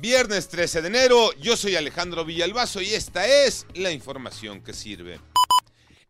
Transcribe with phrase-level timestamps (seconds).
[0.00, 5.18] Viernes 13 de enero, yo soy Alejandro Villalbazo y esta es la información que sirve.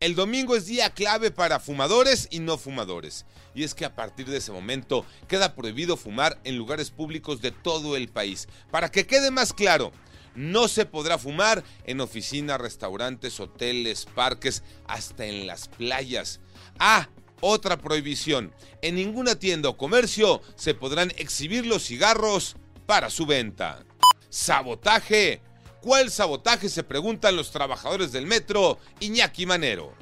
[0.00, 3.26] El domingo es día clave para fumadores y no fumadores.
[3.54, 7.50] Y es que a partir de ese momento queda prohibido fumar en lugares públicos de
[7.50, 8.48] todo el país.
[8.70, 9.92] Para que quede más claro,
[10.34, 16.40] no se podrá fumar en oficinas, restaurantes, hoteles, parques, hasta en las playas.
[16.78, 17.10] Ah,
[17.42, 18.54] otra prohibición.
[18.80, 22.56] En ninguna tienda o comercio se podrán exhibir los cigarros
[22.86, 23.84] para su venta.
[24.28, 25.40] Sabotaje.
[25.80, 26.68] ¿Cuál sabotaje?
[26.68, 29.92] Se preguntan los trabajadores del metro Iñaki Manero.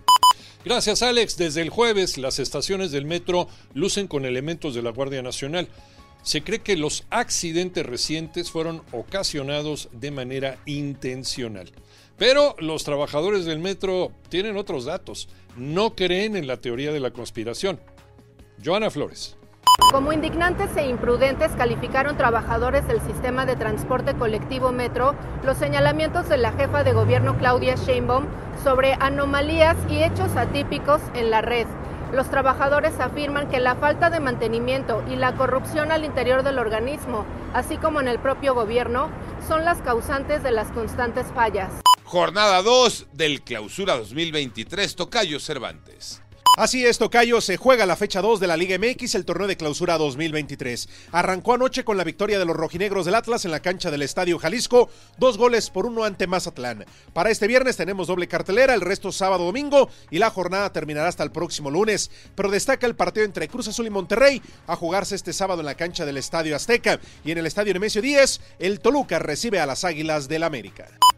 [0.65, 1.37] Gracias Alex.
[1.37, 5.69] Desde el jueves las estaciones del metro lucen con elementos de la Guardia Nacional.
[6.23, 11.73] Se cree que los accidentes recientes fueron ocasionados de manera intencional.
[12.17, 15.29] Pero los trabajadores del metro tienen otros datos.
[15.57, 17.81] No creen en la teoría de la conspiración.
[18.65, 19.37] Joana Flores.
[19.93, 25.15] Como indignantes e imprudentes calificaron trabajadores del sistema de transporte colectivo Metro
[25.45, 28.27] los señalamientos de la jefa de gobierno Claudia Sheinbaum
[28.63, 31.67] sobre anomalías y hechos atípicos en la red.
[32.13, 37.25] Los trabajadores afirman que la falta de mantenimiento y la corrupción al interior del organismo,
[37.55, 39.11] así como en el propio gobierno,
[39.49, 41.71] son las causantes de las constantes fallas.
[42.05, 46.23] Jornada 2 del Clausura 2023 Tocayo Cervantes.
[46.55, 49.57] Así es, Tocayo, se juega la fecha 2 de la Liga MX, el torneo de
[49.57, 50.87] clausura 2023.
[51.11, 54.39] Arrancó anoche con la victoria de los rojinegros del Atlas en la cancha del Estadio
[54.39, 56.85] Jalisco, dos goles por uno ante Mazatlán.
[57.15, 61.25] Para este viernes tenemos doble cartelera, el resto sábado domingo y la jornada terminará hasta
[61.25, 62.11] el próximo lunes.
[62.35, 65.75] Pero destaca el partido entre Cruz Azul y Monterrey a jugarse este sábado en la
[65.75, 69.85] cancha del Estadio Azteca y en el Estadio Nemesio 10, el Toluca recibe a las
[69.85, 70.87] Águilas del América.